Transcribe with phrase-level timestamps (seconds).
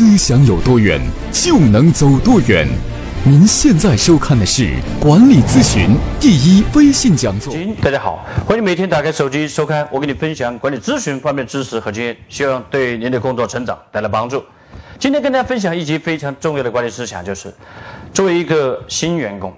[0.00, 0.98] 思想有多远，
[1.30, 2.66] 就能走多远。
[3.22, 7.54] 您现在收看的是管理咨询第一微信讲座。
[7.82, 14.42] 大家好，欢迎每天打开手机收看，我给你分享管理咨询方面知识和经验，希望对您的工作成长带来帮助。
[14.98, 17.52] 今天跟大家分享一集非常重要的管理思想，就是
[18.10, 19.52] 作为一个新员工，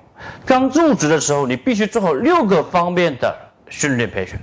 [0.45, 3.32] 刚入职的时候，你必须做好六个方面的
[3.70, 4.36] 训练培训，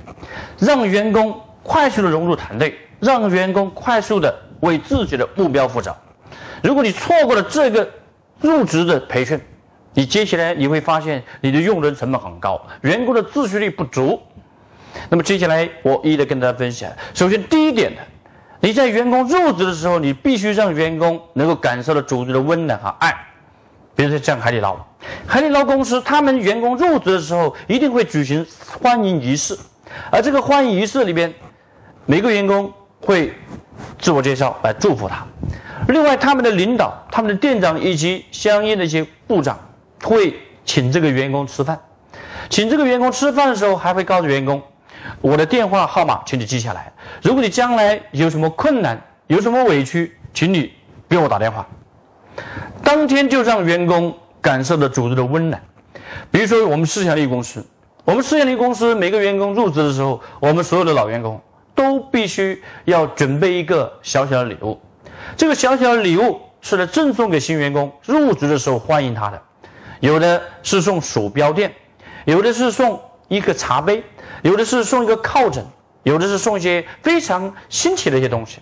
[0.59, 5.95] 让员工快速的融入团队，让员工快速的为自己的目标负责。
[6.62, 7.90] 如果你错过了这个
[8.41, 9.40] 入职的培训，
[9.94, 14.20] 你接下来你会发现你的用人成本很高，员工的自驱力不足。
[15.09, 16.91] 那么接下来我一一的跟大家分享。
[17.13, 18.02] 首先第一点呢，
[18.59, 23.16] 你在员工入职的时候，你必须让员工能够感受到组织的温暖和爱。
[23.96, 24.77] 比如说像海底捞，
[25.27, 28.46] 海底捞公司他们员工入职的时候一定会举行
[28.82, 29.57] 欢迎仪式，
[30.10, 31.34] 而这个欢迎仪式里边，
[32.05, 32.71] 每个员工
[33.02, 33.34] 会
[33.98, 35.26] 自我介绍来祝福他。
[35.88, 39.58] 另外，他们的领导、他们的店长以及相应的一些部长
[40.04, 41.80] 会请这个员工吃饭。
[42.49, 44.62] 请这个员工吃饭的时候，还会告诉员工
[45.21, 46.91] ：“我的电话号码，请你记下来。
[47.21, 50.71] 如果你将来有什么困难、有什么委屈，请你
[51.08, 51.66] 给我打电话。”
[52.84, 55.62] 当天就让员工感受到组织的温暖。
[56.32, 57.66] 比如说，我们思想力公司，
[58.04, 61.40] 我们思想力公司每个员工入职的时候，我们所有的老员工
[61.80, 64.78] 都必须要准备一个小小的礼物。
[65.38, 69.41] 这个小小的礼物是来赠送给新员工入职的时候欢迎他的，
[70.02, 71.74] 有的是送鼠标垫，
[72.25, 74.03] 有的是送一个茶杯，
[74.41, 75.63] 有的是送一个靠枕，
[76.03, 78.59] 有的是送一些非常新奇的一些东西。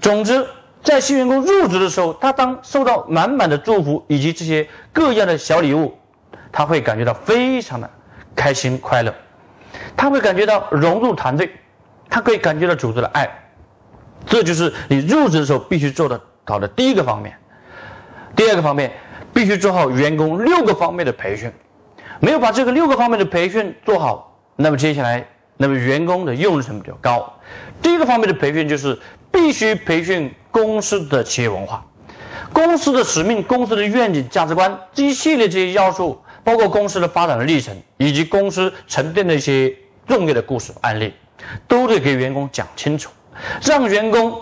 [0.00, 0.42] 总之，
[0.82, 5.94] 在新员工入职的时候，他当收到满满的祝福以及这些各样的小礼物，
[6.50, 7.90] 他会感觉到非常的
[8.34, 9.14] 开心快乐，
[9.94, 11.52] 他会感觉到融入团队，
[12.08, 13.28] 他可以感觉到组织的爱。
[14.24, 17.36] 这就是你入职的时候必须做的好的第一个方面。
[18.34, 18.92] 第二个方面，
[19.32, 21.50] 必须做好员工六个方面的培训。
[22.20, 25.26] 没有把这个六个方面的培训做好，那么接下来，
[25.56, 27.32] 那么员工的用人成本就高。
[27.80, 28.98] 第一个方面的培训就是
[29.30, 31.84] 必须培训公司的企业文化、
[32.52, 39.74] 公司的使命、公司的愿景、价值观这一系列这些要素，包括公司的发展的历程以及公司沉淀的一些
[40.06, 41.12] 重要的故事案例，
[41.68, 43.10] 都得给员工讲清楚。
[43.62, 44.40] 让员工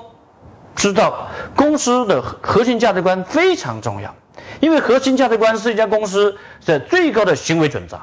[0.74, 4.14] 知道公司的核心价值观非常重要，
[4.60, 7.98] 因为核心价值观是一家公司的最高的行为准则。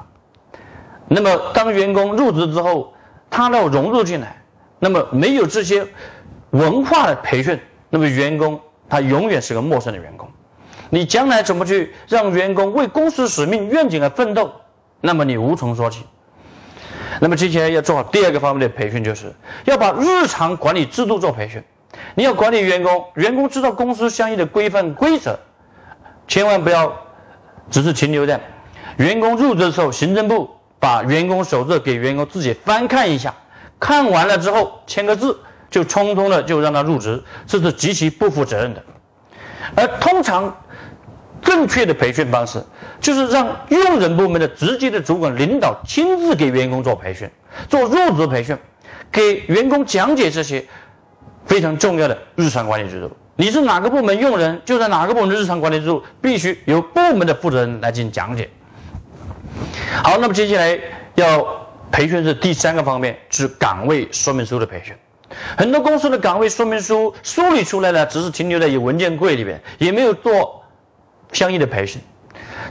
[1.07, 2.93] 那么，当员工入职之后，
[3.29, 4.41] 他要融入进来，
[4.79, 5.85] 那么没有这些
[6.51, 7.59] 文化的培训，
[7.89, 8.59] 那么员工
[8.89, 10.29] 他永远是个陌生的员工。
[10.89, 14.51] 你将来怎么去让员工为公司使命、愿景而奋斗？
[14.99, 16.05] 那么你无从说起。
[17.23, 19.31] 那么接下来要做好第二个方面的培训，就是
[19.65, 21.63] 要把日常管理制度做培训。
[22.15, 25.37] 你要管理员工，员工知道公司相应的规范规则，
[26.27, 26.91] 千万不要
[27.69, 28.41] 只是停留在
[28.97, 30.49] 员工入职的时候，行政部
[30.79, 33.31] 把员工手册给员工自己翻看一下，
[33.79, 35.39] 看完了之后签个字
[35.69, 38.83] 就匆匆的就让他入职，这是极其不负责任的。
[39.75, 40.51] 而通常。
[41.51, 42.63] 正确的培训方式
[43.01, 47.29] 就是让用人部门的直接的主管领导亲自给员工做培训，
[47.67, 48.57] 做入职培训，
[49.11, 50.65] 给员工讲解这些
[51.45, 53.11] 非常重要的日常管理制度。
[53.35, 58.49] 你是哪个部门用人，就在哪个部门的日常管理制度必须由部门的负责人来进行讲解。
[60.01, 60.79] 好，那么接下来
[61.15, 61.45] 要
[61.91, 64.95] 培训是第三个方面，是岗位说明书的培训。
[65.57, 70.60] 很多公司的岗位说明书梳理出来了，只是停留在有文件柜里边，也没有做。
[71.31, 72.01] 相应的培训，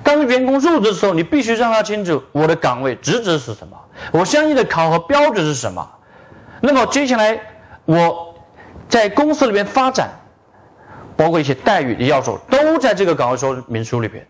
[0.02, 3.76] 当员工入职的时候，你必须让他清楚我的岗位职责是什么，
[4.12, 5.86] 我相应的考核标准是什么。
[6.60, 7.40] 那么接下来
[7.84, 8.34] 我
[8.88, 10.10] 在公司里面发展，
[11.16, 14.26] 包括一些待遇的要素，都在这个岗位说明书里边。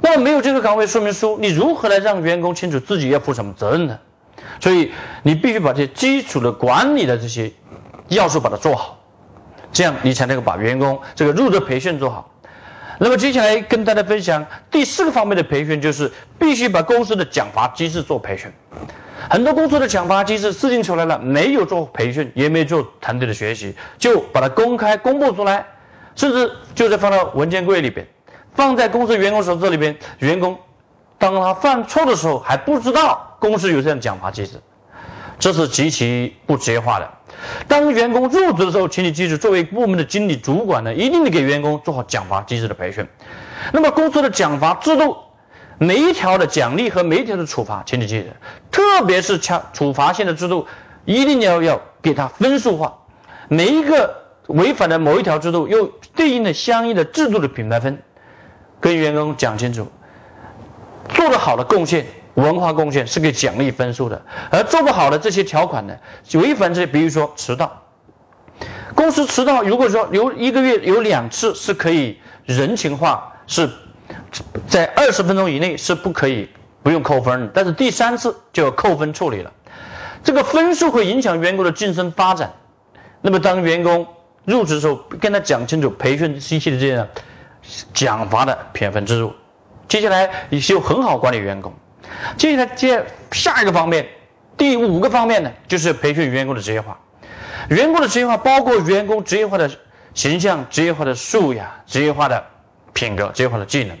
[0.00, 3.98] 那么没有这个岗位说明书，你如何来让员工清楚自己要负什么责任呢？
[4.60, 4.92] 所以
[5.22, 7.50] 你必须把这些基础的管理的这些
[8.08, 8.98] 要素把它做好，
[9.72, 12.30] 这样你才能够把员工这个入职培训做好。
[12.98, 18.50] 那么接下来跟大家分享第四个方面的培训，就是必须把公司的奖罚机制做培训。
[19.28, 25.66] 很多公司的奖罚机制制定出来了，没有做培训，也没做团队的学习，就把它公开公布出来，
[26.14, 28.06] 甚至就在放到文件柜里边，
[28.54, 29.96] 放在公司员工手册里边。
[30.18, 30.56] 员工
[31.18, 34.60] 当他犯错的时候，还不知道公司有这样奖罚机制，
[35.38, 37.10] 这是极其不职业化的。
[37.68, 43.06] 当员工入职的时候，请你记住，作为部门的经理主管呢，一定得给员工做好奖罚机制的培训。
[43.72, 45.16] 那么公司的奖罚制度，
[45.78, 48.26] 每一条的奖励和每一条的处罚，请你记得，
[48.70, 50.66] 特别是强处罚性的制度，
[51.04, 52.96] 一定要要给它分数化。
[53.48, 54.14] 每一个
[54.48, 58.02] 违反了某一条制度，又对应的相应的制度的品牌分，
[58.80, 59.86] 跟员工讲清楚，
[61.10, 62.06] 做得好的贡献。
[62.36, 65.94] 文化贡献是给奖励分数的，而做不好的这些条款呢，
[66.34, 67.70] 违反这些，比如说迟到，
[68.94, 73.68] 公司迟到，如果说有一个月有两次是可以人情化，是
[74.68, 76.48] 在二十分钟以内是不可以
[76.82, 79.50] 不用扣分的，但是第三次就要扣分处理了，
[80.22, 82.52] 这个分数会影响员工的晋升发展。
[83.22, 84.06] 那么当员工
[84.44, 87.08] 入职的时候，跟他讲清楚培训信息的这样
[87.94, 89.32] 奖罚的评分制度，
[89.88, 91.72] 接下来你就很好管理员工。
[92.36, 94.06] 接下来接下一个方面，
[94.56, 96.98] 第五个方面呢，就是培训员工的职业化。
[97.68, 99.68] 员工的职业化包括员工职业化的
[100.14, 102.42] 形象、职业化的素养、职业化的
[102.92, 103.96] 品格、职业化的技能。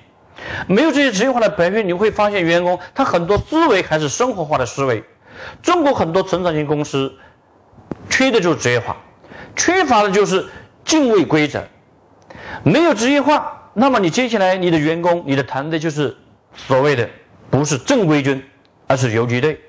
[0.68, 5.02] 没有这些职业化的培训，你会发现员工他很多思维还是生活化的思维。
[5.62, 7.12] 中国很多成长型公司
[8.08, 8.96] 缺的就是职业化，
[9.56, 10.46] 缺乏的就是
[10.84, 11.62] 敬畏规则。
[12.62, 16.16] 没有职业化，那么你接下来你的员工、你的团队就是
[16.54, 17.08] 所谓的。
[17.50, 18.42] 不是正规军，
[18.86, 19.60] 而是游击队。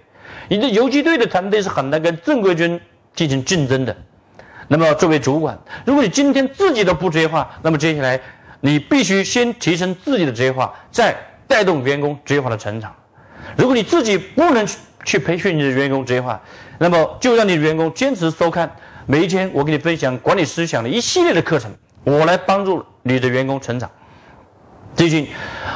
[0.50, 2.80] 你的游击队的团队是很难跟正规军
[3.14, 3.96] 进行竞争的。
[4.70, 8.20] 那么，作为主管，如果你今天自己都不职业化，那么接下来
[8.60, 11.16] 你必须先提升自己的职业化，再
[11.48, 12.94] 带动员工职业化的成长。
[13.56, 14.68] 如果你自己不能
[15.06, 16.42] 去培训你的员工职业化，
[16.80, 18.70] 那么就让你的员工坚持收看
[19.06, 21.72] 每一天我给你分享管理思想的一系列的课程，
[22.04, 23.90] 我来帮助你的员工成长。
[24.98, 25.28] 最近，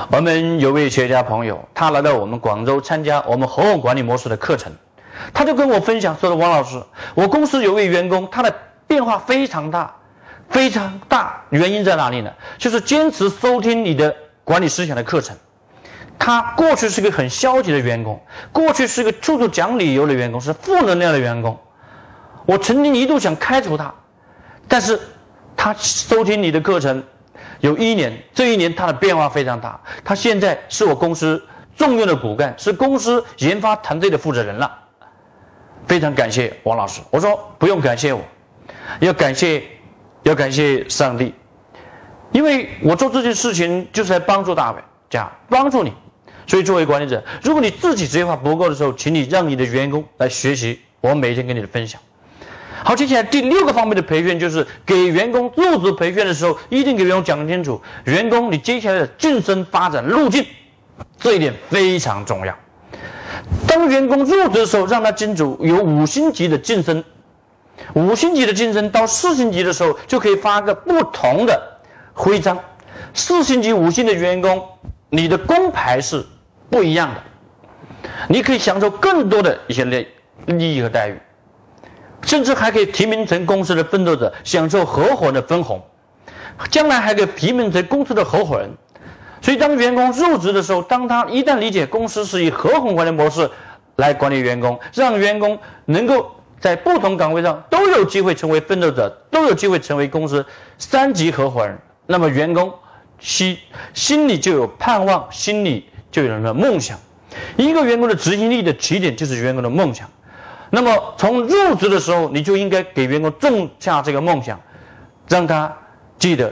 [0.09, 4.73] 我们有位企业家朋友，他来到我们广州参加我们合伙管理模式的课程，
[5.31, 6.81] 他就跟我分享说：“的王老师，
[7.13, 8.51] 我公司有位员工，他的
[8.87, 9.93] 变化非常大，
[10.49, 11.39] 非常大。
[11.51, 12.31] 原因在哪里呢？
[12.57, 14.11] 就是坚持收听你的
[14.43, 15.37] 管理思想的课程。
[16.17, 18.19] 他过去是个很消极的员工，
[18.51, 21.55] 过去是个处处讲理由的员工，是负能量的员工。
[22.47, 23.93] 我曾经一度想开除他，
[24.67, 24.99] 但是
[25.55, 27.03] 他收听你的课程。”
[27.59, 29.79] 有一年，这一年他的变化非常大。
[30.03, 31.41] 他现在是我公司
[31.75, 34.77] 重要的骨干，是公司研发团队的负责人了。
[35.87, 37.01] 非常感谢王老师。
[37.09, 38.21] 我说不用感谢我，
[38.99, 39.63] 要感谢，
[40.23, 41.33] 要感谢上帝，
[42.31, 44.73] 因为我做这件事情就是来帮助大
[45.09, 45.91] 家，帮助你。
[46.47, 52.01] 所以作为管理者，如果你自己职业化不够的时候，请你让你的员工来学习我每天跟你的分享。
[52.83, 60.43] 好，接下来第六个方面的培训就是给员工入职培训的时候，一定给员工讲清楚，员工你接下来的晋升发展路径，
[61.19, 62.55] 这一点非常重要。
[63.67, 67.03] 当员工入职的时候，让他清楚有五星级的晋升，
[67.93, 71.79] 五星级的晋升到四星级的时候，就可以发个不同的
[72.13, 72.57] 徽章。
[73.13, 74.61] 四星级、五星的员工，
[75.09, 76.25] 你的工牌是
[76.69, 80.07] 不一样的，你可以享受更多的一些利
[80.47, 81.17] 利益和待遇。
[82.23, 85.81] 甚至还可以提名成公司的奋斗者，享受合伙人的分红，
[86.69, 88.69] 将来还可以提名成公司的合伙人。
[89.41, 93.49] 所以，当员工入职的时候，当他一旦理解公司是以合伙管理模式
[93.95, 96.29] 来管理员工，让员工能够
[96.59, 100.45] 在不同岗位上都有机会成为奋斗者，都有机会成为公司
[100.77, 101.75] 三级合伙人，
[102.05, 102.71] 那么员工
[103.17, 103.57] 心
[103.95, 106.95] 心里就有盼望，心里就有了梦想。
[107.57, 110.07] 一个员工的执行力的起点就是员工的梦想。
[110.73, 114.57] 那么从入职的时候，你就应该给员工种下这个梦想，
[115.27, 115.71] 让他
[116.17, 116.49] 记得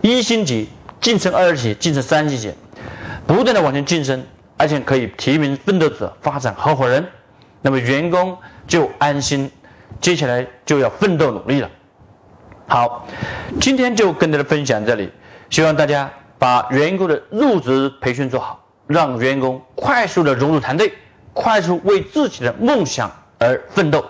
[0.00, 0.68] 一星级
[1.00, 2.52] 晋升二级，晋升三级，
[3.26, 4.20] 不断的往前晋升，
[4.56, 7.06] 而且可以提名奋斗者，发展合伙人，
[7.62, 9.48] 那么员工就安心，
[10.00, 11.70] 接下来就要奋斗努力了。
[12.66, 13.06] 好，
[13.60, 15.08] 今天就跟大家分享这里，
[15.48, 20.92] 希望大家把员工的入职培训做好，让员工快速的融入团队，
[21.32, 23.08] 快速为自己的梦想。
[23.38, 24.04] 而奋斗，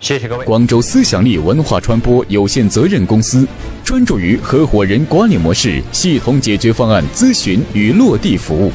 [0.00, 0.44] 谢谢各位。
[0.44, 3.46] 广州思想力文化传播有限责任公司
[3.84, 8.72] 专注于合伙人管理模式系统解决方案咨询与落地服务，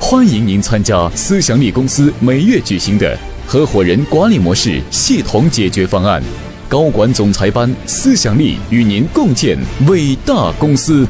[0.00, 3.16] 欢迎您参加思想力公司每月举行的
[3.46, 6.22] 合伙人管理模式系统解决方案
[6.68, 7.72] 高管总裁班。
[7.86, 11.06] 思想力与您共建伟大公司。